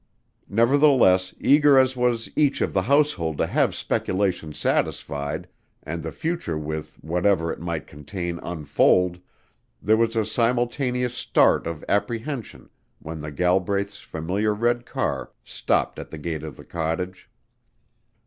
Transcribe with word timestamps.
Nevertheless, 0.49 1.31
eager 1.39 1.77
as 1.77 1.95
was 1.95 2.27
each 2.35 2.59
of 2.61 2.73
the 2.73 2.81
household 2.81 3.37
to 3.37 3.45
have 3.45 3.75
speculation 3.75 4.51
satisfied 4.51 5.47
and 5.83 6.01
the 6.01 6.11
future 6.11 6.57
with 6.57 6.95
whatever 7.03 7.53
it 7.53 7.59
might 7.59 7.85
contain 7.85 8.39
unfold, 8.41 9.19
there 9.79 9.97
was 9.97 10.15
a 10.15 10.25
simultaneous 10.25 11.13
start 11.13 11.67
of 11.67 11.85
apprehension 11.87 12.71
when 12.97 13.19
the 13.19 13.31
Galbraiths' 13.31 14.01
familiar 14.01 14.55
red 14.55 14.87
car 14.87 15.33
stopped 15.43 15.99
at 15.99 16.09
the 16.09 16.17
gate 16.17 16.41
of 16.41 16.55
the 16.57 16.65
cottage. 16.65 17.29